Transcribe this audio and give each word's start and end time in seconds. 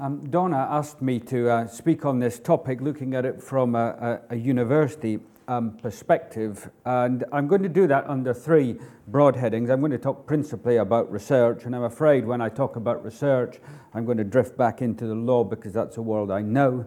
Um, 0.00 0.30
Donna 0.30 0.68
asked 0.70 1.02
me 1.02 1.18
to 1.18 1.50
uh, 1.50 1.66
speak 1.66 2.04
on 2.04 2.20
this 2.20 2.38
topic, 2.38 2.80
looking 2.80 3.16
at 3.16 3.24
it 3.24 3.42
from 3.42 3.74
a, 3.74 4.20
a, 4.30 4.34
a 4.34 4.36
university 4.36 5.18
um, 5.48 5.76
perspective, 5.78 6.70
and 6.84 7.24
I'm 7.32 7.48
going 7.48 7.64
to 7.64 7.68
do 7.68 7.88
that 7.88 8.08
under 8.08 8.32
three 8.32 8.76
broad 9.08 9.34
headings. 9.34 9.70
I'm 9.70 9.80
going 9.80 9.90
to 9.90 9.98
talk 9.98 10.24
principally 10.24 10.76
about 10.76 11.10
research, 11.10 11.64
and 11.64 11.74
I'm 11.74 11.82
afraid 11.82 12.24
when 12.24 12.40
I 12.40 12.48
talk 12.48 12.76
about 12.76 13.04
research, 13.04 13.58
I'm 13.92 14.04
going 14.04 14.18
to 14.18 14.24
drift 14.24 14.56
back 14.56 14.82
into 14.82 15.04
the 15.04 15.16
law 15.16 15.42
because 15.42 15.72
that's 15.72 15.96
a 15.96 16.02
world 16.02 16.30
I 16.30 16.42
know. 16.42 16.86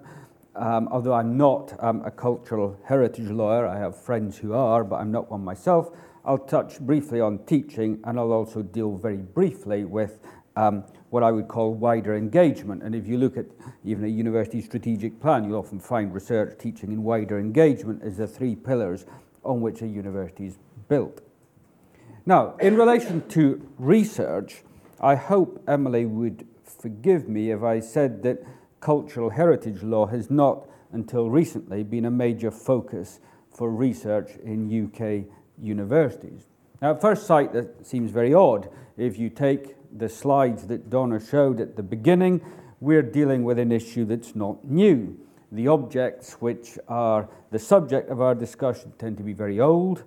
Um, 0.56 0.88
although 0.90 1.14
I'm 1.14 1.36
not 1.36 1.76
um, 1.84 2.04
a 2.06 2.12
cultural 2.12 2.80
heritage 2.86 3.30
lawyer, 3.30 3.68
I 3.68 3.78
have 3.78 4.02
friends 4.02 4.38
who 4.38 4.54
are, 4.54 4.86
but 4.86 5.02
I'm 5.02 5.12
not 5.12 5.30
one 5.30 5.44
myself. 5.44 5.90
I'll 6.24 6.38
touch 6.38 6.80
briefly 6.80 7.20
on 7.20 7.40
teaching, 7.46 8.00
and 8.06 8.18
I'll 8.18 8.32
also 8.32 8.62
deal 8.62 8.96
very 8.96 9.18
briefly 9.18 9.84
with 9.84 10.20
um, 10.56 10.84
what 11.10 11.24
I 11.24 11.32
would 11.32 11.48
call 11.48 11.74
wider 11.74 12.16
engagement. 12.16 12.84
And 12.84 12.96
if 12.96 13.08
you 13.08 13.18
look 13.18 13.38
at 13.38 13.46
even 13.84 14.06
a 14.06 14.08
university 14.08 14.62
strategic 14.62 15.20
plan, 15.20 15.44
you'll 15.44 15.60
often 15.60 15.80
find 15.80 16.14
research, 16.14 16.58
teaching, 16.58 16.92
and 16.92 17.04
wider 17.04 17.40
engagement 17.40 18.02
as 18.04 18.18
the 18.18 18.28
three 18.28 18.56
pillars 18.56 19.06
on 19.44 19.62
which 19.62 19.82
a 19.82 19.88
university 19.88 20.48
is 20.48 20.58
built. 20.88 21.22
Now, 22.26 22.56
in 22.60 22.76
relation 22.76 23.28
to 23.30 23.68
research, 23.78 24.64
I 25.00 25.16
hope 25.16 25.64
Emily 25.68 26.06
would 26.06 26.48
forgive 26.64 27.28
me 27.28 27.52
if 27.52 27.64
I 27.64 27.80
said 27.80 28.22
that 28.24 28.44
cultural 28.80 29.32
heritage 29.32 29.82
law 29.84 30.06
has 30.08 30.30
not, 30.30 30.68
until 30.92 31.30
recently, 31.30 31.84
been 31.84 32.06
a 32.06 32.12
major 32.12 32.52
focus 32.52 33.20
for 33.50 33.72
research 33.72 34.32
in 34.44 34.86
UK 34.86 35.26
universities. 35.60 36.48
Now, 36.82 36.92
at 36.92 37.02
first 37.02 37.26
sight, 37.26 37.54
that 37.54 37.86
seems 37.86 38.12
very 38.12 38.34
odd. 38.34 38.70
If 38.98 39.18
you 39.18 39.30
take 39.30 39.76
the 39.96 40.10
slides 40.10 40.68
that 40.68 40.90
Donna 40.90 41.20
showed 41.20 41.60
at 41.60 41.76
the 41.76 41.84
beginning, 41.84 42.42
we're 42.80 43.02
dealing 43.02 43.44
with 43.44 43.60
an 43.60 43.72
issue 43.72 44.06
that's 44.06 44.36
not 44.36 44.66
new. 44.66 45.18
The 45.52 45.68
objects 45.68 46.34
which 46.34 46.80
are 46.88 47.28
the 47.52 47.60
subject 47.60 48.10
of 48.10 48.22
our 48.22 48.34
discussion 48.34 48.94
tend 48.98 49.18
to 49.18 49.24
be 49.24 49.34
very 49.34 49.60
old 49.60 50.04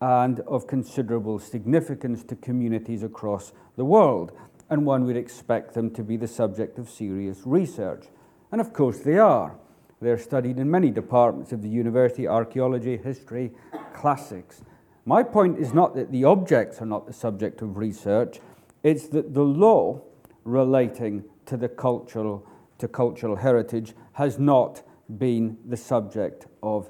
and 0.00 0.40
of 0.40 0.66
considerable 0.66 1.38
significance 1.38 2.22
to 2.24 2.36
communities 2.36 3.02
across 3.02 3.52
the 3.76 3.84
world, 3.84 4.32
and 4.70 4.84
one 4.84 5.04
would 5.04 5.16
expect 5.16 5.74
them 5.74 5.90
to 5.94 6.02
be 6.02 6.16
the 6.16 6.28
subject 6.28 6.78
of 6.78 6.90
serious 6.90 7.40
research. 7.44 8.06
And 8.52 8.60
of 8.60 8.72
course, 8.72 8.98
they 8.98 9.18
are. 9.18 9.56
They're 10.00 10.18
studied 10.18 10.58
in 10.58 10.70
many 10.70 10.90
departments 10.90 11.52
of 11.52 11.62
the 11.62 11.68
university 11.68 12.28
archaeology, 12.28 12.96
history, 12.96 13.52
classics. 13.92 14.62
My 15.04 15.22
point 15.22 15.58
is 15.58 15.72
not 15.72 15.94
that 15.96 16.12
the 16.12 16.24
objects 16.24 16.80
are 16.80 16.86
not 16.86 17.06
the 17.06 17.12
subject 17.12 17.62
of 17.62 17.76
research, 17.76 18.40
it's 18.88 19.08
that 19.08 19.34
the 19.34 19.42
law 19.42 20.00
relating 20.44 21.22
to 21.44 21.58
the 21.58 21.68
cultural 21.68 22.46
to 22.78 22.88
cultural 22.88 23.36
heritage 23.36 23.92
has 24.12 24.38
not 24.38 24.82
been 25.18 25.58
the 25.66 25.76
subject 25.76 26.46
of 26.62 26.88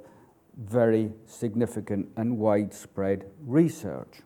very 0.56 1.10
significant 1.26 2.08
and 2.16 2.38
widespread 2.38 3.24
research. 3.44 4.20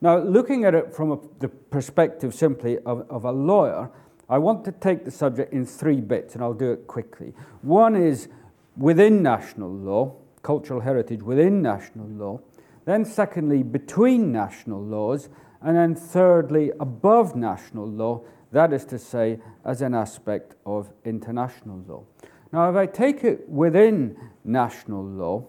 Now, 0.00 0.18
looking 0.18 0.64
at 0.64 0.74
it 0.74 0.92
from 0.92 1.12
a, 1.12 1.18
the 1.38 1.48
perspective 1.48 2.34
simply 2.34 2.78
of, 2.78 3.08
of 3.08 3.24
a 3.24 3.30
lawyer, 3.30 3.88
I 4.28 4.38
want 4.38 4.64
to 4.64 4.72
take 4.72 5.04
the 5.04 5.10
subject 5.10 5.52
in 5.52 5.64
three 5.64 6.00
bits, 6.00 6.34
and 6.34 6.42
I'll 6.42 6.54
do 6.54 6.72
it 6.72 6.88
quickly. 6.88 7.32
One 7.60 7.94
is 7.94 8.28
within 8.76 9.22
national 9.22 9.70
law, 9.70 10.16
cultural 10.42 10.80
heritage 10.80 11.22
within 11.22 11.62
national 11.62 12.08
law. 12.08 12.40
Then, 12.86 13.04
secondly, 13.04 13.62
between 13.62 14.32
national 14.32 14.82
laws. 14.82 15.28
And 15.64 15.76
then, 15.76 15.94
thirdly, 15.94 16.72
above 16.80 17.36
national 17.36 17.88
law, 17.88 18.22
that 18.50 18.72
is 18.72 18.84
to 18.86 18.98
say, 18.98 19.40
as 19.64 19.80
an 19.80 19.94
aspect 19.94 20.54
of 20.66 20.92
international 21.04 21.82
law. 21.88 22.04
Now, 22.52 22.68
if 22.68 22.76
I 22.76 22.86
take 22.86 23.24
it 23.24 23.48
within 23.48 24.16
national 24.44 25.04
law, 25.04 25.46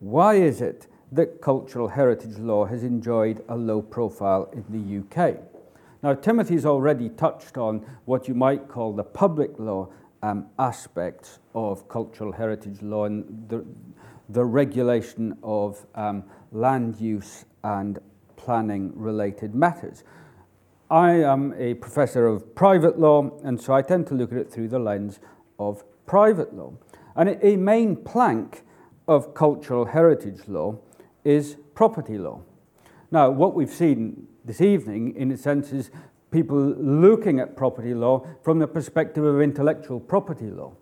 why 0.00 0.34
is 0.34 0.60
it 0.60 0.88
that 1.12 1.40
cultural 1.40 1.88
heritage 1.88 2.38
law 2.38 2.64
has 2.64 2.82
enjoyed 2.82 3.44
a 3.48 3.56
low 3.56 3.80
profile 3.80 4.50
in 4.52 4.64
the 4.68 4.98
UK? 5.20 5.36
Now, 6.02 6.14
Timothy's 6.14 6.66
already 6.66 7.08
touched 7.08 7.56
on 7.56 7.86
what 8.04 8.28
you 8.28 8.34
might 8.34 8.68
call 8.68 8.92
the 8.92 9.04
public 9.04 9.58
law 9.58 9.88
um, 10.22 10.46
aspects 10.58 11.38
of 11.54 11.88
cultural 11.88 12.32
heritage 12.32 12.82
law 12.82 13.04
and 13.04 13.48
the, 13.48 13.64
the 14.28 14.44
regulation 14.44 15.36
of 15.42 15.86
um, 15.94 16.24
land 16.50 17.00
use 17.00 17.44
and 17.62 17.98
planning 18.44 18.92
related 18.94 19.54
matters. 19.54 20.04
I 20.90 21.12
am 21.12 21.54
a 21.56 21.74
professor 21.74 22.26
of 22.26 22.54
private 22.54 22.98
law, 23.00 23.30
and 23.42 23.58
so 23.58 23.72
I 23.72 23.80
tend 23.80 24.06
to 24.08 24.14
look 24.14 24.32
at 24.32 24.38
it 24.38 24.52
through 24.52 24.68
the 24.68 24.78
lens 24.78 25.18
of 25.58 25.82
private 26.04 26.54
law. 26.54 26.74
And 27.16 27.38
a 27.42 27.56
main 27.56 27.96
plank 27.96 28.62
of 29.08 29.34
cultural 29.34 29.86
heritage 29.86 30.46
law 30.46 30.78
is 31.24 31.56
property 31.74 32.18
law. 32.18 32.42
Now, 33.10 33.30
what 33.30 33.54
we've 33.54 33.72
seen 33.72 34.28
this 34.44 34.60
evening, 34.60 35.16
in 35.16 35.32
a 35.32 35.38
sense, 35.38 35.72
is 35.72 35.90
people 36.30 36.58
looking 36.58 37.40
at 37.40 37.56
property 37.56 37.94
law 37.94 38.26
from 38.42 38.58
the 38.58 38.66
perspective 38.66 39.24
of 39.24 39.40
intellectual 39.40 40.00
property 40.00 40.50
law. 40.50 40.74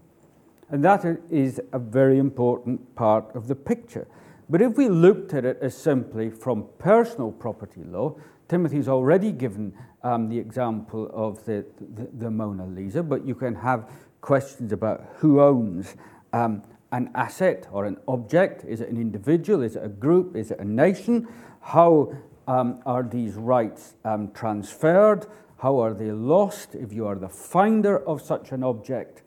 And 0.68 0.82
that 0.84 1.04
is 1.30 1.60
a 1.72 1.78
very 1.78 2.18
important 2.18 2.94
part 2.96 3.36
of 3.36 3.46
the 3.46 3.54
picture. 3.54 4.08
But 4.52 4.60
if 4.60 4.76
we 4.76 4.90
looked 4.90 5.32
at 5.32 5.46
it 5.46 5.56
as 5.62 5.74
simply 5.74 6.28
from 6.28 6.66
personal 6.78 7.32
property 7.32 7.84
law, 7.84 8.16
Timothy's 8.48 8.86
already 8.86 9.32
given 9.32 9.72
um, 10.02 10.28
the 10.28 10.38
example 10.38 11.10
of 11.14 11.42
the, 11.46 11.64
the, 11.80 12.06
the, 12.12 12.30
Mona 12.30 12.66
Lisa, 12.66 13.02
but 13.02 13.26
you 13.26 13.34
can 13.34 13.54
have 13.54 13.90
questions 14.20 14.70
about 14.70 15.06
who 15.16 15.40
owns 15.40 15.96
um, 16.34 16.62
an 16.92 17.10
asset 17.14 17.66
or 17.72 17.86
an 17.86 17.96
object. 18.06 18.66
Is 18.66 18.82
it 18.82 18.90
an 18.90 18.98
individual? 18.98 19.62
Is 19.62 19.74
it 19.74 19.84
a 19.84 19.88
group? 19.88 20.36
Is 20.36 20.50
it 20.50 20.58
a 20.58 20.66
nation? 20.66 21.28
How 21.62 22.14
um, 22.46 22.82
are 22.84 23.04
these 23.04 23.36
rights 23.36 23.94
um, 24.04 24.32
transferred? 24.32 25.24
How 25.60 25.78
are 25.78 25.94
they 25.94 26.12
lost? 26.12 26.74
If 26.74 26.92
you 26.92 27.06
are 27.06 27.16
the 27.16 27.30
finder 27.30 28.06
of 28.06 28.20
such 28.20 28.52
an 28.52 28.62
object, 28.62 29.22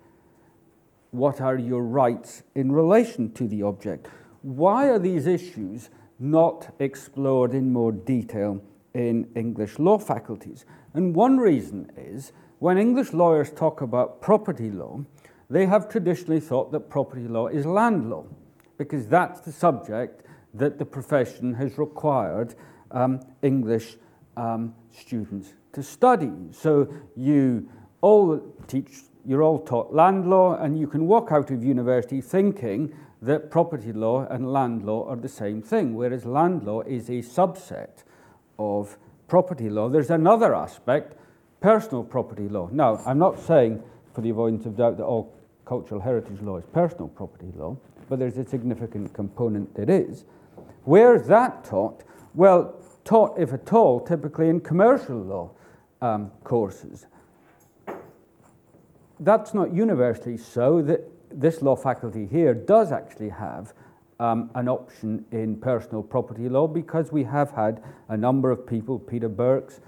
what 1.09 1.41
are 1.41 1.57
your 1.57 1.81
rights 1.81 2.43
in 2.53 2.71
relation 2.71 3.33
to 3.33 3.47
the 3.47 3.63
object? 3.63 4.07
Why 4.45 4.89
are 4.89 4.99
these 4.99 5.25
issues 5.25 5.89
not 6.19 6.75
explored 6.77 7.55
in 7.55 7.73
more 7.73 7.91
detail 7.91 8.61
in 8.93 9.27
English 9.35 9.79
law 9.79 9.97
faculties? 9.97 10.65
And 10.93 11.15
one 11.15 11.37
reason 11.37 11.91
is 11.97 12.31
when 12.59 12.77
English 12.77 13.11
lawyers 13.11 13.49
talk 13.51 13.81
about 13.81 14.21
property 14.21 14.69
law, 14.69 15.03
they 15.49 15.65
have 15.65 15.89
traditionally 15.89 16.39
thought 16.39 16.71
that 16.73 16.91
property 16.91 17.27
law 17.27 17.47
is 17.47 17.65
land 17.65 18.07
law, 18.07 18.25
because 18.77 19.07
that's 19.07 19.39
the 19.41 19.51
subject 19.51 20.21
that 20.53 20.77
the 20.77 20.85
profession 20.85 21.55
has 21.55 21.79
required 21.79 22.53
um, 22.91 23.19
English 23.41 23.97
um, 24.37 24.75
students 24.91 25.53
to 25.73 25.81
study. 25.81 26.31
So 26.51 26.87
you 27.15 27.67
all 28.05 28.39
teach, 28.67 29.01
you're 29.25 29.41
all 29.41 29.57
taught 29.57 29.91
land 29.91 30.29
law, 30.29 30.55
and 30.57 30.77
you 30.77 30.85
can 30.85 31.07
walk 31.07 31.31
out 31.31 31.49
of 31.49 31.63
university 31.63 32.21
thinking 32.21 32.93
that 33.19 33.49
property 33.49 33.91
law 33.91 34.27
and 34.29 34.53
land 34.53 34.85
law 34.85 35.07
are 35.09 35.15
the 35.15 35.27
same 35.27 35.59
thing, 35.59 35.95
whereas 35.95 36.23
land 36.23 36.63
law 36.63 36.81
is 36.81 37.09
a 37.09 37.13
subset 37.23 38.03
of 38.59 38.99
property 39.27 39.71
law. 39.71 39.89
There's 39.89 40.11
another 40.11 40.53
aspect, 40.53 41.17
personal 41.61 42.03
property 42.03 42.47
law. 42.47 42.69
Now, 42.71 43.01
I'm 43.07 43.17
not 43.17 43.39
saying, 43.39 43.81
for 44.13 44.21
the 44.21 44.29
avoidance 44.29 44.67
of 44.67 44.77
doubt, 44.77 44.97
that 44.97 45.03
all 45.03 45.33
cultural 45.65 45.99
heritage 45.99 46.41
law 46.41 46.57
is 46.57 46.65
personal 46.65 47.07
property 47.07 47.51
law, 47.55 47.75
but 48.07 48.19
there's 48.19 48.37
a 48.37 48.45
significant 48.45 49.15
component 49.15 49.73
that 49.73 49.89
is. 49.89 50.25
Where 50.83 51.15
is 51.15 51.25
that 51.25 51.63
taught? 51.63 52.03
Well, 52.35 52.75
taught, 53.03 53.39
if 53.39 53.51
at 53.51 53.73
all, 53.73 53.99
typically 53.99 54.49
in 54.49 54.59
commercial 54.59 55.17
law 55.17 55.49
um, 56.03 56.29
courses. 56.43 57.07
That's 59.19 59.53
not 59.53 59.73
universally 59.73 60.37
so. 60.37 60.81
That 60.81 61.01
this 61.29 61.61
law 61.61 61.75
faculty 61.75 62.25
here 62.25 62.53
does 62.53 62.91
actually 62.91 63.29
have 63.29 63.73
um, 64.19 64.49
an 64.55 64.67
option 64.67 65.25
in 65.31 65.57
personal 65.57 66.01
property 66.01 66.47
law 66.49 66.67
because 66.67 67.11
we 67.11 67.23
have 67.23 67.51
had 67.51 67.83
a 68.09 68.17
number 68.17 68.51
of 68.51 68.65
people, 68.65 68.99
Peter 68.99 69.29
Birks, 69.29 69.81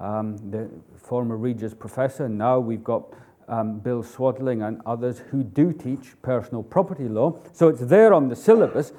um, 0.00 0.36
the 0.50 0.68
former 0.96 1.36
Regius 1.36 1.74
professor, 1.74 2.28
now 2.28 2.58
we've 2.58 2.84
got 2.84 3.04
um, 3.48 3.78
Bill 3.80 4.02
Swadling 4.02 4.66
and 4.66 4.80
others 4.86 5.20
who 5.30 5.42
do 5.42 5.72
teach 5.72 6.20
personal 6.22 6.62
property 6.62 7.08
law. 7.08 7.40
So 7.52 7.68
it's 7.68 7.80
there 7.80 8.12
on 8.12 8.28
the 8.28 8.36
syllabus, 8.36 8.92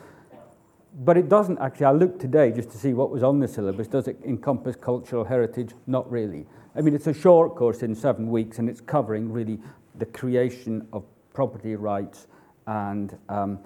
but 0.93 1.17
it 1.17 1.29
doesn't 1.29 1.59
actually. 1.59 1.85
I 1.85 1.91
looked 1.91 2.19
today 2.19 2.51
just 2.51 2.71
to 2.71 2.77
see 2.77 2.93
what 2.93 3.11
was 3.11 3.23
on 3.23 3.39
the 3.39 3.47
syllabus. 3.47 3.87
Does 3.87 4.07
it 4.07 4.17
encompass 4.25 4.75
cultural 4.75 5.23
heritage? 5.23 5.73
Not 5.87 6.09
really. 6.11 6.45
I 6.75 6.81
mean, 6.81 6.95
it's 6.95 7.07
a 7.07 7.13
short 7.13 7.55
course 7.55 7.83
in 7.83 7.95
seven 7.95 8.29
weeks, 8.29 8.59
and 8.59 8.69
it's 8.69 8.81
covering 8.81 9.31
really 9.31 9.59
the 9.95 10.05
creation 10.05 10.87
of 10.93 11.03
property 11.33 11.75
rights 11.75 12.27
and 12.67 13.17
um, 13.29 13.59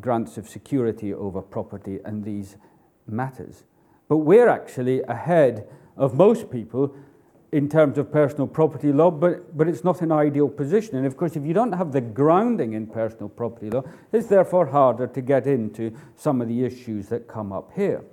grants 0.00 0.38
of 0.38 0.48
security 0.48 1.14
over 1.14 1.42
property 1.42 2.00
and 2.04 2.24
these 2.24 2.56
matters. 3.06 3.64
But 4.08 4.18
we're 4.18 4.48
actually 4.48 5.02
ahead 5.02 5.68
of 5.96 6.14
most 6.14 6.50
people 6.50 6.94
in 7.52 7.68
terms 7.68 7.96
of 7.96 8.12
personal 8.12 8.46
property 8.46 8.92
law, 8.92 9.10
but, 9.10 9.56
but 9.56 9.68
it's 9.68 9.82
not 9.82 10.02
an 10.02 10.12
ideal 10.12 10.48
position. 10.48 10.96
And 10.96 11.06
of 11.06 11.16
course, 11.16 11.34
if 11.34 11.44
you 11.44 11.54
don't 11.54 11.72
have 11.72 11.92
the 11.92 12.00
grounding 12.00 12.74
in 12.74 12.86
personal 12.86 13.28
property 13.28 13.70
law, 13.70 13.82
it's 14.12 14.26
therefore 14.26 14.66
harder 14.66 15.06
to 15.06 15.20
get 15.22 15.46
into 15.46 15.92
some 16.16 16.42
of 16.42 16.48
the 16.48 16.64
issues 16.64 17.08
that 17.08 17.26
come 17.26 17.52
up 17.52 17.72
here. 17.74 18.04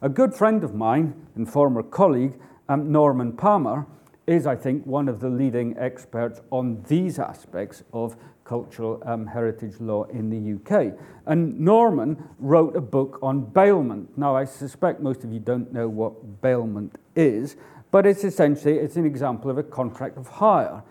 A 0.00 0.08
good 0.08 0.34
friend 0.34 0.64
of 0.64 0.74
mine 0.74 1.14
and 1.34 1.50
former 1.50 1.82
colleague, 1.82 2.34
um, 2.68 2.90
Norman 2.90 3.32
Palmer, 3.32 3.86
is, 4.26 4.46
I 4.46 4.56
think, 4.56 4.86
one 4.86 5.08
of 5.08 5.20
the 5.20 5.28
leading 5.28 5.76
experts 5.78 6.40
on 6.50 6.82
these 6.88 7.18
aspects 7.18 7.82
of 7.92 8.16
cultural 8.44 9.02
um, 9.04 9.26
heritage 9.26 9.80
law 9.80 10.04
in 10.04 10.30
the 10.30 10.54
UK. 10.54 10.94
And 11.26 11.58
Norman 11.60 12.22
wrote 12.38 12.76
a 12.76 12.80
book 12.80 13.18
on 13.22 13.40
bailment. 13.42 14.16
Now, 14.16 14.36
I 14.36 14.44
suspect 14.44 15.00
most 15.00 15.24
of 15.24 15.32
you 15.32 15.40
don't 15.40 15.72
know 15.72 15.88
what 15.88 16.40
bailment 16.40 16.96
is, 17.14 17.56
but 17.90 18.06
it's 18.06 18.24
essentially 18.24 18.74
it's 18.74 18.96
an 18.96 19.06
example 19.06 19.50
of 19.50 19.58
a 19.58 19.62
contract 19.62 20.16
of 20.16 20.28
hire 20.28 20.82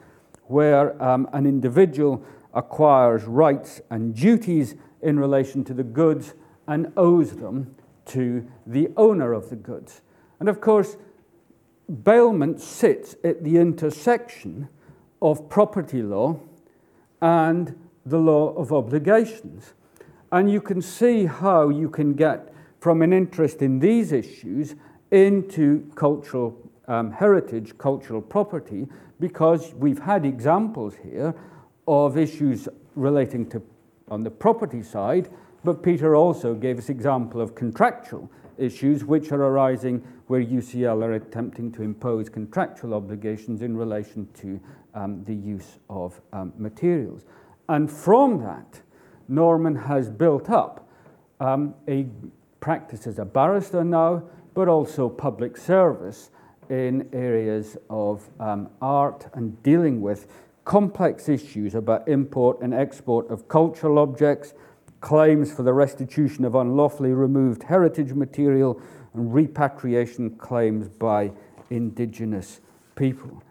where 0.45 1.01
um, 1.03 1.27
an 1.33 1.45
individual 1.45 2.23
acquires 2.53 3.23
rights 3.25 3.81
and 3.89 4.15
duties 4.15 4.75
in 5.01 5.19
relation 5.19 5.63
to 5.63 5.73
the 5.73 5.83
goods 5.83 6.33
and 6.67 6.91
owes 6.97 7.35
them 7.37 7.75
to 8.05 8.47
the 8.65 8.89
owner 8.97 9.33
of 9.33 9.49
the 9.49 9.55
goods. 9.55 10.01
And 10.39 10.49
of 10.49 10.61
course, 10.61 10.97
bailment 12.03 12.61
sits 12.61 13.15
at 13.23 13.43
the 13.43 13.57
intersection 13.57 14.69
of 15.21 15.49
property 15.49 16.01
law 16.01 16.39
and 17.21 17.75
the 18.05 18.17
law 18.17 18.53
of 18.55 18.71
obligations. 18.71 19.73
And 20.31 20.51
you 20.51 20.61
can 20.61 20.81
see 20.81 21.25
how 21.25 21.69
you 21.69 21.89
can 21.89 22.13
get 22.13 22.53
from 22.79 23.01
an 23.01 23.13
interest 23.13 23.61
in 23.61 23.79
these 23.79 24.11
issues 24.11 24.75
into 25.11 25.89
cultural 25.95 26.57
um, 26.87 27.11
heritage, 27.11 27.77
cultural 27.77 28.21
property, 28.21 28.87
because 29.19 29.73
we've 29.73 29.99
had 29.99 30.25
examples 30.25 30.95
here 31.03 31.35
of 31.87 32.17
issues 32.17 32.67
relating 32.95 33.49
to 33.49 33.61
on 34.09 34.23
the 34.23 34.29
property 34.29 34.81
side, 34.81 35.29
but 35.63 35.83
Peter 35.83 36.15
also 36.15 36.53
gave 36.53 36.77
us 36.77 36.89
example 36.89 37.41
of 37.41 37.55
contractual 37.55 38.31
issues 38.57 39.03
which 39.03 39.31
are 39.31 39.43
arising 39.43 40.01
where 40.27 40.43
UCL 40.43 41.03
are 41.03 41.13
attempting 41.13 41.71
to 41.73 41.83
impose 41.83 42.29
contractual 42.29 42.93
obligations 42.93 43.61
in 43.61 43.75
relation 43.75 44.27
to 44.33 44.59
um, 44.93 45.23
the 45.25 45.35
use 45.35 45.79
of 45.89 46.19
um, 46.33 46.53
materials. 46.57 47.25
And 47.69 47.91
from 47.91 48.41
that, 48.43 48.81
Norman 49.27 49.75
has 49.75 50.09
built 50.09 50.49
up 50.49 50.89
um, 51.39 51.75
a 51.87 52.07
practice 52.59 53.05
as 53.05 53.19
a 53.19 53.25
barrister 53.25 53.83
now, 53.83 54.23
but 54.53 54.67
also 54.67 55.09
public 55.09 55.57
service 55.57 56.31
in 56.69 57.09
areas 57.13 57.77
of 57.89 58.27
um, 58.39 58.69
art 58.81 59.27
and 59.33 59.61
dealing 59.63 60.01
with 60.01 60.27
complex 60.65 61.29
issues 61.29 61.75
about 61.75 62.07
import 62.07 62.59
and 62.61 62.73
export 62.73 63.29
of 63.29 63.47
cultural 63.47 63.97
objects, 63.99 64.53
claims 64.99 65.51
for 65.51 65.63
the 65.63 65.73
restitution 65.73 66.43
of 66.43 66.55
unlawfully 66.55 67.13
removed 67.13 67.63
heritage 67.63 68.13
material, 68.13 68.81
and 69.13 69.33
repatriation 69.33 70.29
claims 70.37 70.89
by 70.89 71.31
indigenous 71.69 72.59
people. 72.95 73.41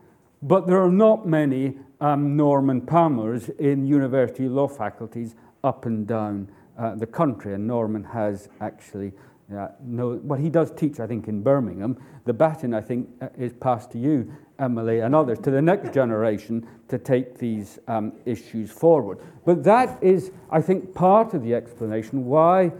But 0.42 0.66
there 0.66 0.82
are 0.82 0.90
not 0.90 1.26
many 1.26 1.74
um, 2.00 2.36
Norman 2.36 2.82
Palmers 2.82 3.48
in 3.58 3.86
university 3.86 4.48
law 4.48 4.68
faculties 4.68 5.34
up 5.64 5.86
and 5.86 6.06
down 6.06 6.50
uh, 6.78 6.94
the 6.94 7.06
country, 7.06 7.54
and 7.54 7.66
Norman 7.66 8.04
has 8.04 8.48
actually 8.60 9.12
yeah, 9.50 9.68
no, 9.80 10.20
well, 10.24 10.40
he 10.40 10.50
does 10.50 10.72
teach, 10.72 10.98
I 10.98 11.06
think, 11.06 11.28
in 11.28 11.40
Birmingham. 11.40 11.96
The 12.24 12.32
baton, 12.32 12.74
I 12.74 12.80
think, 12.80 13.08
uh, 13.20 13.28
is 13.38 13.52
passed 13.52 13.92
to 13.92 13.98
you, 13.98 14.32
Emily, 14.58 15.00
and 15.00 15.14
others, 15.14 15.38
to 15.40 15.52
the 15.52 15.62
next 15.62 15.94
generation 15.94 16.66
to 16.88 16.98
take 16.98 17.38
these 17.38 17.78
um, 17.86 18.12
issues 18.24 18.72
forward. 18.72 19.20
But 19.44 19.62
that 19.62 20.02
is, 20.02 20.32
I 20.50 20.60
think, 20.60 20.94
part 20.94 21.32
of 21.32 21.44
the 21.44 21.54
explanation 21.54 22.26
why 22.26 22.72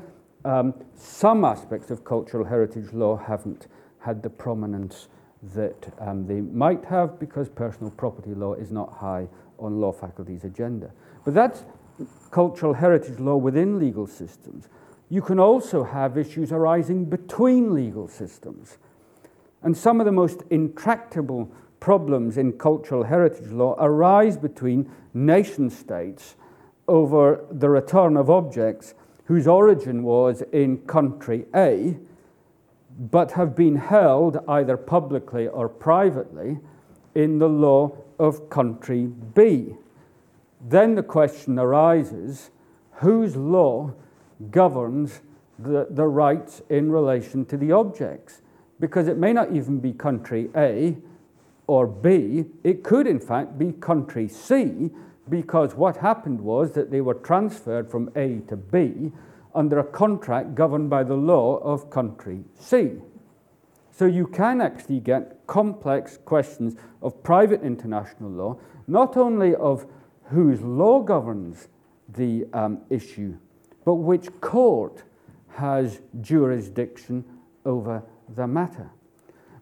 um, 0.44 0.74
some 0.96 1.44
aspects 1.44 1.92
of 1.92 2.04
cultural 2.04 2.44
heritage 2.44 2.92
law 2.92 3.16
haven't 3.16 3.68
had 4.00 4.22
the 4.22 4.30
prominence 4.30 5.06
that 5.54 5.92
um, 6.00 6.26
they 6.26 6.40
might 6.40 6.84
have 6.86 7.20
because 7.20 7.48
personal 7.48 7.92
property 7.92 8.34
law 8.34 8.54
is 8.54 8.72
not 8.72 8.92
high 8.92 9.28
on 9.60 9.80
law 9.80 9.92
faculty's 9.92 10.42
agenda. 10.42 10.90
But 11.24 11.34
that's 11.34 11.64
cultural 12.32 12.74
heritage 12.74 13.20
law 13.20 13.36
within 13.36 13.78
legal 13.78 14.08
systems 14.08 14.68
you 15.08 15.22
can 15.22 15.38
also 15.38 15.84
have 15.84 16.18
issues 16.18 16.50
arising 16.52 17.04
between 17.04 17.74
legal 17.74 18.08
systems. 18.08 18.78
And 19.62 19.76
some 19.76 20.00
of 20.00 20.06
the 20.06 20.12
most 20.12 20.42
intractable 20.50 21.50
problems 21.80 22.36
in 22.36 22.52
cultural 22.52 23.04
heritage 23.04 23.50
law 23.50 23.76
arise 23.78 24.36
between 24.36 24.90
nation 25.14 25.70
states 25.70 26.36
over 26.88 27.44
the 27.50 27.68
return 27.68 28.16
of 28.16 28.30
objects 28.30 28.94
whose 29.24 29.46
origin 29.46 30.02
was 30.02 30.42
in 30.52 30.78
country 30.78 31.46
A, 31.54 31.96
but 32.98 33.32
have 33.32 33.54
been 33.54 33.76
held 33.76 34.38
either 34.48 34.76
publicly 34.76 35.48
or 35.48 35.68
privately 35.68 36.58
in 37.14 37.38
the 37.38 37.48
law 37.48 37.92
of 38.18 38.48
country 38.48 39.06
B. 39.06 39.74
Then 40.60 40.94
the 40.94 41.02
question 41.02 41.58
arises 41.58 42.50
whose 42.94 43.36
law 43.36 43.92
governs 44.50 45.20
the, 45.58 45.86
the 45.90 46.06
rights 46.06 46.62
in 46.68 46.90
relation 46.90 47.44
to 47.46 47.56
the 47.56 47.72
objects. 47.72 48.42
Because 48.78 49.08
it 49.08 49.16
may 49.16 49.32
not 49.32 49.52
even 49.54 49.80
be 49.80 49.92
country 49.92 50.50
A 50.54 50.96
or 51.66 51.86
B, 51.86 52.44
it 52.62 52.84
could 52.84 53.06
in 53.06 53.18
fact 53.18 53.58
be 53.58 53.72
country 53.72 54.28
C, 54.28 54.90
because 55.28 55.74
what 55.74 55.96
happened 55.96 56.40
was 56.40 56.72
that 56.72 56.90
they 56.90 57.00
were 57.00 57.14
transferred 57.14 57.90
from 57.90 58.10
A 58.14 58.40
to 58.48 58.56
B 58.56 59.12
under 59.54 59.78
a 59.78 59.84
contract 59.84 60.54
governed 60.54 60.90
by 60.90 61.02
the 61.02 61.14
law 61.14 61.56
of 61.58 61.90
country 61.90 62.44
C. 62.58 62.92
So 63.90 64.04
you 64.04 64.26
can 64.26 64.60
actually 64.60 65.00
get 65.00 65.46
complex 65.46 66.18
questions 66.24 66.76
of 67.00 67.22
private 67.22 67.62
international 67.62 68.30
law, 68.30 68.58
not 68.86 69.16
only 69.16 69.54
of 69.54 69.86
whose 70.24 70.60
law 70.60 71.00
governs 71.00 71.68
the 72.08 72.46
um, 72.52 72.82
issue 72.90 73.36
but 73.86 73.94
which 73.94 74.28
court 74.40 75.04
has 75.54 76.00
jurisdiction 76.20 77.24
over 77.64 78.02
the 78.34 78.46
matter. 78.46 78.90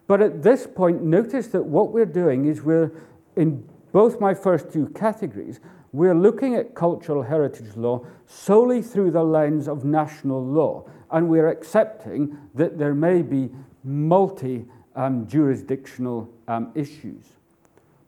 But 0.07 0.19
at 0.21 0.41
this 0.41 0.67
point, 0.67 1.03
notice 1.03 1.47
that 1.49 1.63
what 1.63 1.91
we're 1.91 2.05
doing 2.05 2.45
is 2.45 2.63
we're, 2.63 2.91
in 3.35 3.63
both 3.91 4.19
my 4.19 4.33
first 4.33 4.73
two 4.73 4.87
categories, 4.89 5.59
we're 5.93 6.15
looking 6.15 6.55
at 6.55 6.73
cultural 6.73 7.21
heritage 7.21 7.77
law 7.77 8.03
solely 8.25 8.81
through 8.81 9.11
the 9.11 9.23
lens 9.23 9.67
of 9.67 9.85
national 9.85 10.43
law, 10.43 10.89
and 11.11 11.29
we're 11.29 11.47
accepting 11.47 12.37
that 12.55 12.79
there 12.79 12.95
may 12.95 13.21
be 13.21 13.51
multi 13.83 14.65
um, 14.95 15.27
jurisdictional 15.27 16.29
um, 16.47 16.71
issues. 16.73 17.25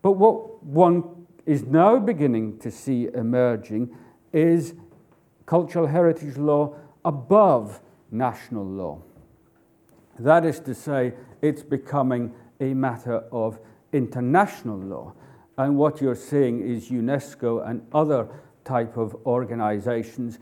But 0.01 0.13
what 0.13 0.63
one 0.63 1.27
is 1.46 1.63
now 1.63 2.00
beginning 2.00 2.58
to 2.60 2.72
see 2.72 3.08
emerging 3.13 3.96
is 4.34 4.74
cultural 5.48 5.88
heritage 5.88 6.38
law 6.38 6.75
above 7.04 7.82
national 8.12 8.66
law. 8.66 9.01
That 10.20 10.46
is 10.46 10.60
to 10.62 10.75
say, 10.75 11.13
it's 11.42 11.63
becoming 11.63 12.34
a 12.60 12.75
matter 12.75 13.24
of 13.32 13.60
international 13.94 14.77
law. 14.77 15.13
And 15.58 15.77
what 15.77 16.01
you're 16.01 16.16
seeing 16.16 16.62
is 16.62 16.89
UNESCO 16.89 17.68
and 17.68 17.82
other 17.94 18.27
type 18.63 18.98
of 18.98 19.16
organizations 19.25 20.38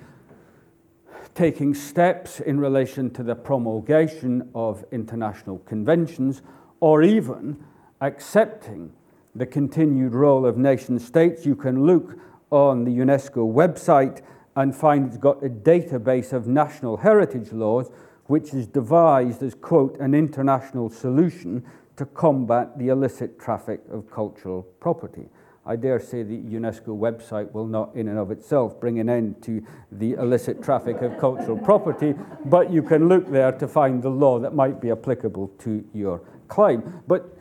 taking 1.35 1.73
steps 1.73 2.39
in 2.39 2.59
relation 2.59 3.09
to 3.11 3.21
the 3.21 3.35
promulgation 3.35 4.49
of 4.55 4.83
international 4.91 5.59
conventions 5.59 6.41
or 6.79 7.03
even 7.03 7.63
accepting 8.01 8.91
the 9.35 9.45
continued 9.45 10.13
role 10.13 10.45
of 10.45 10.57
nation 10.57 10.97
states. 10.97 11.45
You 11.45 11.55
can 11.55 11.85
look 11.85 12.17
on 12.51 12.85
the 12.85 12.91
UNESCO 12.91 13.51
website 13.53 14.21
and 14.55 14.75
find 14.75 15.07
it's 15.07 15.17
got 15.17 15.43
a 15.43 15.49
database 15.49 16.31
of 16.31 16.47
national 16.47 16.97
heritage 16.97 17.51
laws 17.51 17.89
which 18.27 18.53
is 18.53 18.65
devised 18.67 19.43
as, 19.43 19.53
quote, 19.53 19.99
an 19.99 20.15
international 20.15 20.89
solution 20.89 21.63
to 21.95 22.05
combat 22.05 22.77
the 22.77 22.87
illicit 22.89 23.39
traffic 23.39 23.81
of 23.91 24.09
cultural 24.09 24.63
property. 24.79 25.29
I 25.67 25.75
dare 25.75 25.99
say 25.99 26.21
the 26.21 26.37
UNESCO 26.37 26.89
website 26.89 27.51
will 27.51 27.65
not, 27.65 27.95
in 27.95 28.07
and 28.07 28.19
of 28.19 28.29
itself, 28.29 28.79
bring 28.79 28.99
an 28.99 29.09
end 29.09 29.41
to 29.43 29.65
the 29.91 30.13
illicit 30.13 30.63
traffic 30.63 31.01
of 31.01 31.17
cultural 31.17 31.57
property, 31.57 32.13
but 32.45 32.71
you 32.71 32.83
can 32.83 33.07
look 33.07 33.29
there 33.31 33.51
to 33.51 33.67
find 33.67 34.03
the 34.03 34.09
law 34.09 34.37
that 34.39 34.53
might 34.53 34.79
be 34.79 34.91
applicable 34.91 35.47
to 35.59 35.83
your 35.93 36.21
claim. 36.47 37.01
But 37.07 37.35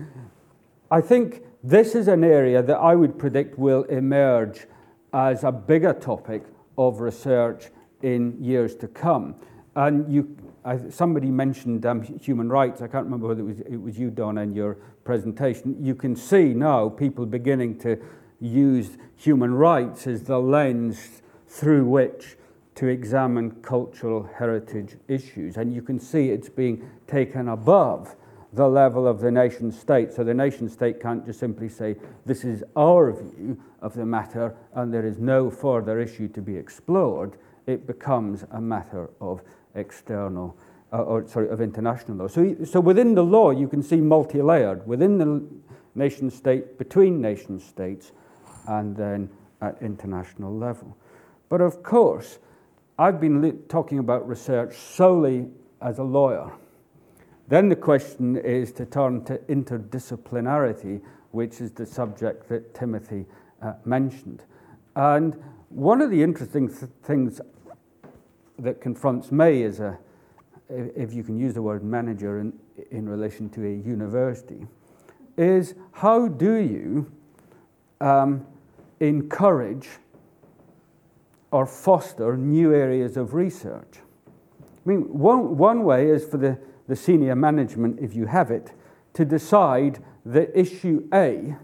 I 0.90 1.02
think 1.02 1.42
this 1.62 1.94
is 1.94 2.08
an 2.08 2.24
area 2.24 2.62
that 2.62 2.76
I 2.76 2.94
would 2.94 3.18
predict 3.18 3.58
will 3.58 3.84
emerge 3.84 4.66
as 5.12 5.44
a 5.44 5.52
bigger 5.52 5.92
topic 5.92 6.44
of 6.76 7.00
research 7.00 7.70
in 8.02 8.42
years 8.42 8.74
to 8.76 8.88
come. 8.88 9.34
And 9.76 10.12
you, 10.12 10.36
I, 10.64 10.78
somebody 10.90 11.30
mentioned 11.30 11.84
um, 11.84 12.02
human 12.02 12.48
rights. 12.48 12.80
I 12.80 12.86
can't 12.86 13.04
remember 13.04 13.28
whether 13.28 13.40
it 13.40 13.44
was, 13.44 13.60
it 13.60 13.76
was 13.76 13.98
you, 13.98 14.10
Don, 14.10 14.38
in 14.38 14.54
your 14.54 14.74
presentation. 15.04 15.76
You 15.80 15.94
can 15.94 16.14
see 16.14 16.54
now 16.54 16.88
people 16.88 17.26
beginning 17.26 17.78
to 17.80 18.00
use 18.40 18.96
human 19.16 19.54
rights 19.54 20.06
as 20.06 20.22
the 20.24 20.38
lens 20.38 21.22
through 21.48 21.86
which 21.86 22.36
to 22.76 22.88
examine 22.88 23.50
cultural 23.62 24.28
heritage 24.38 24.96
issues. 25.08 25.56
And 25.56 25.72
you 25.72 25.82
can 25.82 25.98
see 25.98 26.30
it's 26.30 26.48
being 26.48 26.88
taken 27.06 27.48
above 27.48 28.16
the 28.52 28.68
level 28.68 29.06
of 29.06 29.20
the 29.20 29.30
nation 29.30 29.72
state. 29.72 30.12
So 30.12 30.24
the 30.24 30.34
nation 30.34 30.68
state 30.68 31.00
can't 31.00 31.24
just 31.24 31.40
simply 31.40 31.68
say, 31.68 31.96
this 32.24 32.44
is 32.44 32.62
our 32.76 33.12
view 33.12 33.60
of 33.84 33.94
the 33.94 34.06
matter 34.06 34.56
and 34.74 34.92
there 34.92 35.06
is 35.06 35.18
no 35.18 35.50
further 35.50 36.00
issue 36.00 36.26
to 36.28 36.40
be 36.40 36.56
explored. 36.56 37.36
It 37.66 37.86
becomes 37.86 38.44
a 38.50 38.60
matter 38.60 39.10
of 39.20 39.42
external, 39.74 40.56
uh, 40.92 41.02
or 41.02 41.28
sorry, 41.28 41.50
of 41.50 41.60
international 41.60 42.16
law. 42.16 42.26
So, 42.26 42.56
so 42.64 42.80
within 42.80 43.14
the 43.14 43.22
law, 43.22 43.50
you 43.50 43.68
can 43.68 43.82
see 43.82 43.96
multi 43.96 44.40
layered 44.40 44.86
within 44.86 45.18
the 45.18 45.46
nation 45.94 46.30
state, 46.30 46.78
between 46.78 47.20
nation 47.20 47.60
states, 47.60 48.12
and 48.66 48.96
then 48.96 49.28
at 49.60 49.80
international 49.82 50.56
level. 50.56 50.96
But 51.50 51.60
of 51.60 51.82
course, 51.82 52.38
I've 52.98 53.20
been 53.20 53.62
talking 53.68 53.98
about 53.98 54.26
research 54.26 54.76
solely 54.76 55.48
as 55.82 55.98
a 55.98 56.04
lawyer. 56.04 56.50
Then 57.48 57.68
the 57.68 57.76
question 57.76 58.36
is 58.36 58.72
to 58.72 58.86
turn 58.86 59.24
to 59.24 59.36
interdisciplinarity, 59.38 61.02
which 61.32 61.60
is 61.60 61.72
the 61.72 61.84
subject 61.84 62.48
that 62.48 62.74
Timothy 62.74 63.26
uh, 63.64 63.72
mentioned. 63.84 64.44
And 64.94 65.34
one 65.70 66.00
of 66.00 66.10
the 66.10 66.22
interesting 66.22 66.68
th- 66.68 66.90
things 67.02 67.40
that 68.58 68.80
confronts 68.80 69.32
me 69.32 69.64
as 69.64 69.80
a, 69.80 69.98
if 70.68 71.12
you 71.12 71.24
can 71.24 71.38
use 71.38 71.54
the 71.54 71.62
word 71.62 71.82
manager 71.82 72.38
in, 72.38 72.52
in 72.90 73.08
relation 73.08 73.48
to 73.50 73.64
a 73.66 73.70
university, 73.70 74.66
is 75.36 75.74
how 75.92 76.28
do 76.28 76.54
you 76.54 77.10
um, 78.00 78.46
encourage 79.00 79.88
or 81.50 81.66
foster 81.66 82.36
new 82.36 82.74
areas 82.74 83.16
of 83.16 83.34
research? 83.34 83.98
I 84.28 84.88
mean, 84.88 85.00
one, 85.18 85.56
one 85.56 85.84
way 85.84 86.08
is 86.08 86.24
for 86.24 86.36
the, 86.36 86.58
the 86.86 86.96
senior 86.96 87.34
management, 87.34 87.98
if 88.00 88.14
you 88.14 88.26
have 88.26 88.50
it, 88.50 88.72
to 89.14 89.24
decide 89.24 90.02
that 90.26 90.56
issue 90.58 91.08
A 91.12 91.56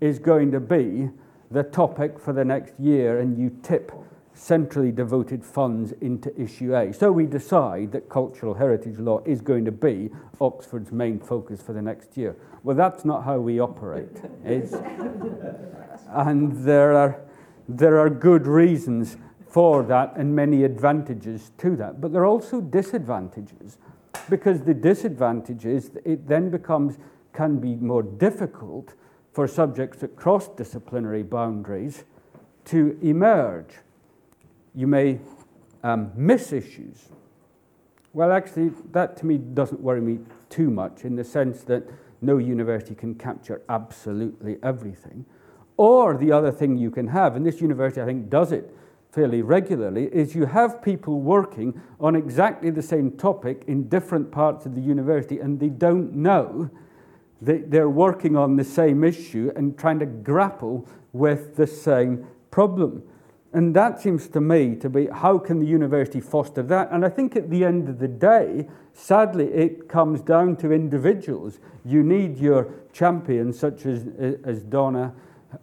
is 0.00 0.18
going 0.18 0.52
to 0.52 0.60
be 0.60 1.10
the 1.50 1.62
topic 1.62 2.18
for 2.18 2.32
the 2.32 2.44
next 2.44 2.78
year 2.78 3.20
and 3.20 3.38
you 3.38 3.56
tip 3.62 3.92
centrally 4.36 4.92
devoted 4.92 5.44
funds 5.44 5.92
into 6.00 6.38
issue 6.40 6.76
A. 6.76 6.92
So 6.92 7.10
we 7.10 7.26
decide 7.26 7.92
that 7.92 8.08
cultural 8.08 8.54
heritage 8.54 8.98
law 8.98 9.20
is 9.24 9.40
going 9.40 9.64
to 9.64 9.72
be 9.72 10.10
Oxford's 10.40 10.92
main 10.92 11.18
focus 11.18 11.62
for 11.62 11.72
the 11.72 11.80
next 11.80 12.16
year. 12.16 12.36
Well, 12.62 12.76
that's 12.76 13.04
not 13.04 13.24
how 13.24 13.38
we 13.38 13.58
operate. 13.60 14.20
and 16.10 16.52
there 16.64 16.92
are, 16.94 17.20
there 17.68 17.98
are 17.98 18.10
good 18.10 18.46
reasons 18.46 19.16
for 19.48 19.82
that 19.84 20.14
and 20.16 20.36
many 20.36 20.64
advantages 20.64 21.52
to 21.58 21.76
that. 21.76 22.00
But 22.00 22.12
there 22.12 22.22
are 22.22 22.26
also 22.26 22.60
disadvantages 22.60 23.78
because 24.28 24.62
the 24.62 24.74
disadvantage 24.74 25.64
is 25.64 25.92
it 26.04 26.28
then 26.28 26.50
becomes, 26.50 26.98
can 27.32 27.58
be 27.58 27.76
more 27.76 28.02
difficult 28.02 28.94
for 29.36 29.46
subjects 29.46 29.98
that 29.98 30.16
cross 30.16 30.48
disciplinary 30.48 31.22
boundaries 31.22 32.04
to 32.64 32.98
emerge 33.02 33.68
you 34.74 34.86
may 34.86 35.20
um, 35.82 36.10
miss 36.16 36.54
issues. 36.54 37.10
Well, 38.14 38.32
actually, 38.32 38.70
that 38.92 39.18
to 39.18 39.26
me 39.26 39.36
doesn't 39.36 39.82
worry 39.82 40.00
me 40.00 40.20
too 40.48 40.70
much 40.70 41.04
in 41.04 41.16
the 41.16 41.22
sense 41.22 41.64
that 41.64 41.86
no 42.22 42.38
university 42.38 42.94
can 42.94 43.14
capture 43.14 43.60
absolutely 43.68 44.56
everything. 44.62 45.26
Or 45.76 46.16
the 46.16 46.32
other 46.32 46.50
thing 46.50 46.78
you 46.78 46.90
can 46.90 47.08
have, 47.08 47.36
and 47.36 47.44
this 47.44 47.60
university 47.60 48.00
I 48.00 48.06
think 48.06 48.30
does 48.30 48.52
it 48.52 48.74
fairly 49.12 49.42
regularly, 49.42 50.06
is 50.14 50.34
you 50.34 50.46
have 50.46 50.80
people 50.80 51.20
working 51.20 51.78
on 52.00 52.16
exactly 52.16 52.70
the 52.70 52.80
same 52.80 53.10
topic 53.10 53.64
in 53.66 53.90
different 53.90 54.32
parts 54.32 54.64
of 54.64 54.74
the 54.74 54.80
university 54.80 55.40
and 55.40 55.60
they 55.60 55.68
don't 55.68 56.14
know 56.14 56.70
they're 57.40 57.90
working 57.90 58.36
on 58.36 58.56
the 58.56 58.64
same 58.64 59.04
issue 59.04 59.52
and 59.56 59.78
trying 59.78 59.98
to 59.98 60.06
grapple 60.06 60.88
with 61.12 61.56
the 61.56 61.66
same 61.66 62.26
problem. 62.50 63.02
And 63.52 63.74
that 63.74 64.00
seems 64.00 64.28
to 64.28 64.40
me 64.40 64.74
to 64.76 64.90
be 64.90 65.06
how 65.06 65.38
can 65.38 65.60
the 65.60 65.66
university 65.66 66.20
foster 66.20 66.62
that? 66.64 66.90
And 66.90 67.04
I 67.04 67.08
think 67.08 67.36
at 67.36 67.48
the 67.48 67.64
end 67.64 67.88
of 67.88 67.98
the 67.98 68.08
day, 68.08 68.68
sadly, 68.92 69.46
it 69.46 69.88
comes 69.88 70.20
down 70.20 70.56
to 70.56 70.72
individuals. 70.72 71.58
You 71.84 72.02
need 72.02 72.38
your 72.38 72.68
champions, 72.92 73.58
such 73.58 73.86
as, 73.86 74.06
as 74.44 74.62
Donna 74.62 75.14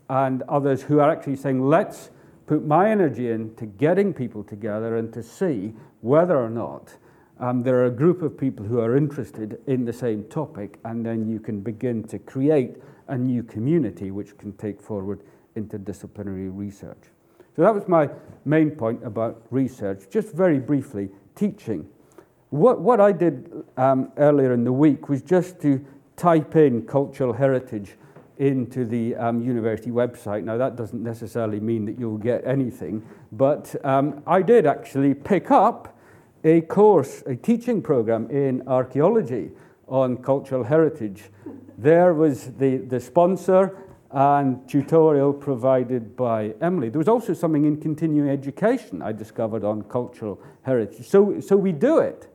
and 0.10 0.42
others, 0.44 0.82
who 0.84 1.00
are 1.00 1.12
actually 1.12 1.36
saying, 1.36 1.62
let's 1.62 2.10
put 2.48 2.65
my 2.65 2.89
energy 2.89 3.30
into 3.30 3.65
getting 3.65 4.13
people 4.13 4.44
together 4.44 4.98
and 4.98 5.13
to 5.13 5.22
see 5.22 5.74
whether 6.01 6.38
or 6.38 6.50
not 6.50 6.96
um, 7.44 7.62
there 7.62 7.76
are 7.80 7.88
a 7.88 7.92
group 7.92 8.22
of 8.22 8.38
people 8.38 8.66
who 8.66 8.80
are 8.80 8.96
interested 8.96 9.60
in 9.68 9.84
the 9.84 9.92
same 9.92 10.24
topic, 10.26 10.80
and 10.86 11.06
then 11.06 11.28
you 11.28 11.42
can 11.42 11.60
begin 11.60 12.02
to 12.06 12.18
create 12.18 12.78
a 13.10 13.18
new 13.18 13.44
community 13.44 14.12
which 14.12 14.38
can 14.38 14.54
take 14.54 14.82
forward 14.82 15.24
interdisciplinary 15.58 16.50
research. 16.54 17.04
So 17.54 17.62
that 17.64 17.76
was 17.76 17.86
my 17.90 18.10
main 18.46 18.72
point 18.72 19.06
about 19.06 19.44
research. 19.50 20.10
Just 20.10 20.34
very 20.34 20.58
briefly, 20.58 21.10
teaching. 21.36 21.90
What, 22.50 22.80
what 22.80 23.02
I 23.02 23.12
did 23.12 23.52
um, 23.76 24.14
earlier 24.16 24.54
in 24.54 24.64
the 24.64 24.72
week 24.72 25.10
was 25.10 25.22
just 25.22 25.60
to 25.64 25.86
type 26.16 26.56
in 26.56 26.84
cultural 26.84 27.34
heritage 27.34 27.98
into 28.38 28.86
the 28.86 29.18
um, 29.18 29.42
university 29.42 29.92
website. 29.92 30.46
Now, 30.46 30.56
that 30.56 30.78
doesn't 30.78 31.04
necessarily 31.04 31.60
mean 31.60 31.84
that 31.88 32.00
you'll 32.00 32.18
get 32.18 32.48
anything, 32.48 33.06
but 33.34 33.76
um, 33.86 34.24
I 34.26 34.42
did 34.42 34.66
actually 34.66 35.14
pick 35.14 35.52
up 35.52 35.94
a 36.44 36.62
course, 36.62 37.24
a 37.26 37.36
teaching 37.36 37.82
program 37.82 38.30
in 38.30 38.68
archaeology 38.68 39.52
on 39.88 40.18
cultural 40.18 40.64
heritage. 40.64 41.24
There 41.78 42.14
was 42.14 42.54
the, 42.54 42.78
the 42.78 43.00
sponsor, 43.00 43.78
and 44.14 44.70
tutorial 44.70 45.34
provided 45.34 46.16
by 46.16 46.54
Emily. 46.62 46.90
There 46.90 47.00
was 47.00 47.08
also 47.08 47.34
something 47.34 47.66
in 47.66 47.82
continuing 47.82 48.30
education 48.30 49.02
I 49.02 49.12
discovered 49.12 49.64
on 49.64 49.82
cultural 49.84 50.40
heritage. 50.62 51.08
So, 51.08 51.40
so 51.40 51.58
we 51.58 51.72
do 51.72 51.98
it. 51.98 52.32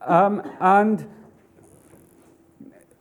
Um, 0.00 0.42
and 0.58 1.06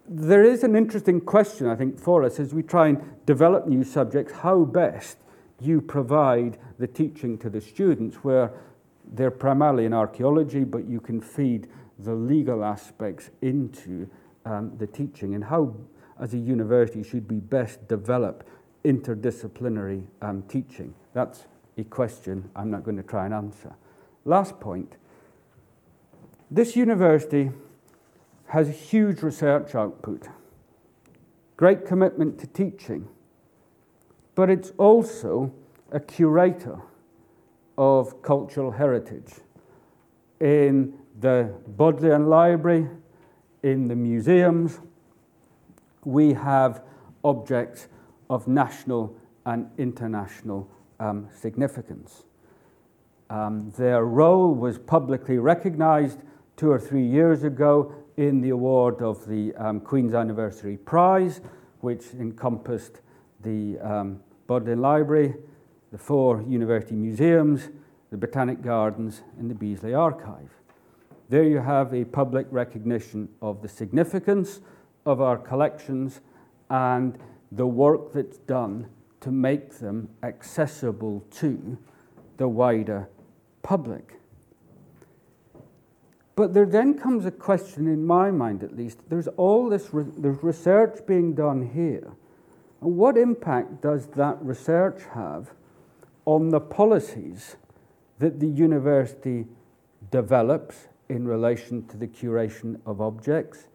there 0.10 0.44
is 0.44 0.66
an 0.66 0.76
interesting 0.76 1.22
question, 1.22 1.68
I 1.68 1.76
think, 1.76 1.98
for 1.98 2.24
us 2.26 2.38
as 2.38 2.54
we 2.54 2.64
try 2.64 2.90
and 2.90 3.26
develop 3.26 3.66
new 3.66 3.86
subjects 3.86 4.34
how 4.34 4.66
best 4.66 5.18
you 5.62 5.80
provide 5.80 6.58
the 6.78 6.88
teaching 6.88 7.38
to 7.38 7.50
the 7.50 7.62
students, 7.62 8.18
where 8.18 8.52
they're 9.14 9.32
primarily 9.32 9.86
in 9.86 9.94
archaeology, 9.94 10.64
but 10.64 10.88
you 10.88 11.00
can 11.00 11.22
feed 11.22 11.68
the 12.00 12.14
legal 12.14 12.64
aspects 12.64 13.30
into 13.42 14.10
um, 14.46 14.74
the 14.78 14.88
teaching, 14.88 15.36
and 15.36 15.44
how 15.44 15.76
as 16.20 16.34
a 16.34 16.38
university 16.38 17.04
should 17.04 17.30
we 17.30 17.38
best 17.38 17.88
develop 17.88 18.48
interdisciplinary 18.84 20.06
um, 20.22 20.44
teaching? 20.44 20.94
That's 21.14 21.46
a 21.78 21.84
question 21.84 22.50
I'm 22.56 22.70
not 22.72 22.84
going 22.84 22.98
to 22.98 23.04
try 23.04 23.26
and 23.26 23.34
answer. 23.34 23.76
Last 24.24 24.60
point 24.60 24.96
this 26.52 26.76
university 26.76 27.52
has 28.48 28.70
huge 28.70 29.24
research 29.24 29.74
output, 29.74 30.28
great 31.58 31.86
commitment 31.86 32.40
to 32.40 32.48
teaching, 32.48 33.08
but 34.36 34.50
it's 34.50 34.72
also 34.78 35.52
a 35.92 36.00
curator 36.00 36.80
of 37.78 38.22
cultural 38.22 38.72
heritage 38.72 39.34
in 40.40 40.94
the 41.20 41.54
Bodleian 41.68 42.28
Library, 42.28 42.88
in 43.64 43.88
the 43.88 43.96
museums, 43.96 44.80
we 46.04 46.34
have 46.34 46.84
objects 47.24 47.88
of 48.30 48.48
national 48.48 49.16
and 49.46 49.70
international 49.78 50.70
um, 51.00 51.28
significance. 51.36 52.24
Um, 53.30 53.72
their 53.78 54.06
role 54.06 54.54
was 54.54 54.78
publicly 54.78 55.40
recognized 55.40 56.20
two 56.58 56.70
or 56.70 56.80
three 56.80 57.06
years 57.06 57.44
ago 57.44 57.94
in 58.18 58.42
the 58.42 58.50
award 58.50 59.02
of 59.02 59.26
the 59.28 59.54
um, 59.56 59.80
Queen's 59.80 60.14
Anniversary 60.14 60.78
Prize, 60.78 61.42
which 61.82 62.14
encompassed 62.14 63.02
the 63.42 63.80
um, 63.80 64.20
Bodleian 64.48 64.80
Library, 64.82 65.36
the 65.92 65.98
four 65.98 66.42
university 66.48 66.96
museums, 66.96 67.70
the 68.12 68.18
Botanic 68.18 68.62
Gardens, 68.62 69.22
and 69.38 69.50
the 69.50 69.56
Beazley 69.56 69.98
Archive. 69.98 70.50
There 71.30 71.44
you 71.44 71.58
have 71.58 71.94
a 71.94 72.06
public 72.06 72.48
recognition 72.52 73.30
of 73.42 73.62
the 73.62 73.68
significance 73.68 74.62
of 75.06 75.22
our 75.22 75.38
collections 75.38 76.22
and 76.70 77.18
the 77.52 77.66
work 77.66 78.14
that's 78.14 78.38
done 78.38 78.88
to 79.22 79.32
make 79.32 79.80
them 79.80 80.10
accessible 80.24 81.26
to 81.32 81.78
the 82.38 82.48
wider 82.48 83.10
public. 83.64 84.20
But 86.36 86.54
there 86.54 86.66
then 86.66 86.96
comes 86.96 87.26
a 87.26 87.32
question, 87.32 87.88
in 87.88 88.06
my 88.06 88.30
mind 88.30 88.64
at 88.64 88.76
least. 88.76 89.00
There's 89.10 89.28
all 89.30 89.70
this 89.70 89.94
re- 89.94 90.06
there's 90.18 90.44
research 90.44 91.06
being 91.08 91.34
done 91.34 91.72
here. 91.74 92.12
And 92.82 92.98
what 92.98 93.18
impact 93.18 93.82
does 93.82 94.08
that 94.08 94.38
research 94.42 95.04
have 95.14 95.52
on 96.26 96.50
the 96.50 96.60
policies 96.60 97.56
that 98.20 98.40
the 98.40 98.48
university 98.48 99.46
develops 100.12 100.88
in 101.10 101.28
relation 101.28 101.86
to 101.88 101.98
the 101.98 102.08
curation 102.08 102.80
of 102.86 103.02
objects 103.02 103.68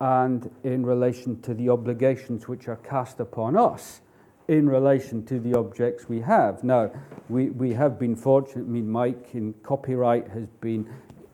and 0.00 0.50
in 0.62 0.86
relation 0.86 1.40
to 1.42 1.54
the 1.54 1.68
obligations 1.68 2.46
which 2.46 2.68
are 2.68 2.76
cast 2.76 3.18
upon 3.18 3.56
us 3.56 4.00
in 4.46 4.68
relation 4.68 5.24
to 5.26 5.38
the 5.40 5.54
objects 5.58 6.08
we 6.08 6.20
have. 6.20 6.64
Now, 6.64 6.90
we, 7.28 7.50
we 7.50 7.72
have 7.74 7.98
been 7.98 8.16
fortunate. 8.16 8.64
I 8.64 8.68
mean, 8.68 8.88
Mike 8.88 9.34
in 9.34 9.52
copyright 9.62 10.28
has 10.28 10.46
been 10.60 10.88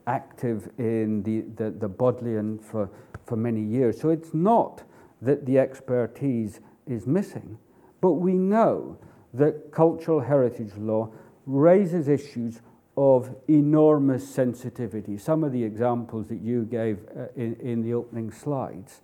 active 0.06 0.68
in 0.78 1.22
the, 1.22 1.42
the, 1.56 1.70
the 1.70 1.88
Bodleian 1.88 2.58
for, 2.58 2.90
for 3.24 3.36
many 3.36 3.62
years. 3.62 4.00
So 4.00 4.10
it's 4.10 4.34
not 4.34 4.82
that 5.22 5.46
the 5.46 5.58
expertise 5.58 6.60
is 6.86 7.06
missing, 7.06 7.58
but 8.00 8.12
we 8.12 8.34
know 8.34 8.98
that 9.34 9.72
cultural 9.72 10.20
heritage 10.20 10.72
law 10.76 11.10
raises 11.46 12.08
issues 12.08 12.60
of 12.96 13.34
enormous 13.48 14.28
sensitivity. 14.28 15.18
Some 15.18 15.42
of 15.42 15.52
the 15.52 15.64
examples 15.64 16.28
that 16.28 16.40
you 16.40 16.64
gave 16.64 16.98
uh, 17.16 17.26
in, 17.36 17.56
in 17.56 17.82
the 17.82 17.92
opening 17.92 18.30
slides 18.30 19.00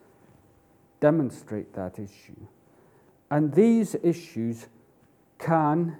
demonstrate 1.00 1.74
that 1.74 1.98
issue. 1.98 2.46
And 3.30 3.52
these 3.52 3.96
issues 4.02 4.68
can 5.38 5.96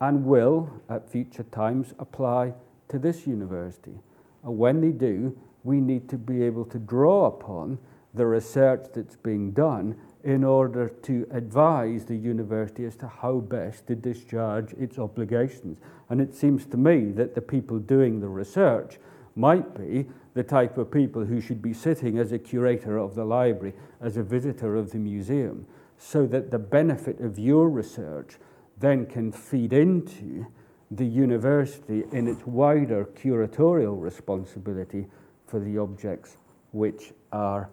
and 0.00 0.24
will, 0.24 0.70
at 0.88 1.08
future 1.08 1.42
times, 1.44 1.94
apply 1.98 2.54
to 2.88 2.98
this 2.98 3.26
university. 3.26 4.00
And 4.42 4.58
when 4.58 4.80
they 4.80 4.90
do, 4.90 5.38
we 5.62 5.80
need 5.80 6.08
to 6.08 6.18
be 6.18 6.42
able 6.42 6.64
to 6.66 6.78
draw 6.78 7.26
upon 7.26 7.78
the 8.14 8.26
research 8.26 8.86
that's 8.94 9.16
being 9.16 9.52
done 9.52 9.96
in 10.22 10.44
order 10.44 10.88
to 10.88 11.26
advise 11.30 12.04
the 12.04 12.16
university 12.16 12.84
as 12.84 12.96
to 12.96 13.08
how 13.08 13.38
best 13.38 13.86
to 13.86 13.94
discharge 13.94 14.72
its 14.74 14.98
obligations. 14.98 15.78
And 16.08 16.20
it 16.20 16.34
seems 16.34 16.66
to 16.66 16.76
me 16.76 17.12
that 17.12 17.34
the 17.34 17.40
people 17.40 17.78
doing 17.78 18.20
the 18.20 18.28
research 18.28 18.98
might 19.34 19.74
be 19.74 20.06
the 20.34 20.42
type 20.42 20.76
of 20.76 20.90
people 20.90 21.24
who 21.24 21.40
should 21.40 21.62
be 21.62 21.72
sitting 21.72 22.18
as 22.18 22.32
a 22.32 22.38
curator 22.38 22.98
of 22.98 23.14
the 23.14 23.24
library, 23.24 23.74
as 24.00 24.16
a 24.16 24.22
visitor 24.22 24.76
of 24.76 24.90
the 24.90 24.98
museum, 24.98 25.66
so 25.98 26.26
that 26.26 26.50
the 26.50 26.58
benefit 26.58 27.20
of 27.20 27.38
your 27.38 27.68
research 27.68 28.36
then 28.78 29.06
can 29.06 29.32
feed 29.32 29.72
into 29.72 30.46
the 30.90 31.06
university 31.06 32.04
in 32.12 32.26
its 32.26 32.46
wider 32.46 33.04
curatorial 33.04 34.00
responsibility 34.00 35.06
for 35.46 35.60
the 35.60 35.78
objects 35.78 36.36
which 36.72 37.12
are 37.32 37.70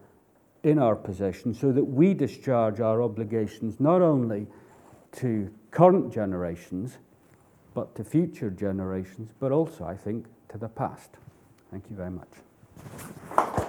in 0.64 0.80
our 0.80 0.96
possession 0.96 1.54
so 1.54 1.72
that 1.72 1.84
we 1.84 2.14
discharge 2.14 2.80
our 2.80 3.02
obligations 3.02 3.80
not 3.80 4.02
only 4.02 4.48
to 5.14 5.52
current 5.72 6.14
generations 6.14 6.98
but 7.78 7.94
to 7.94 8.04
future 8.04 8.50
generations, 8.50 9.36
but 9.40 9.52
also, 9.52 9.86
I 9.86 9.96
think, 9.96 10.26
to 10.50 10.58
the 10.58 10.68
past. 10.68 11.12
Thank 11.70 11.84
you 11.92 11.96
very 11.96 12.10
much. 12.10 13.67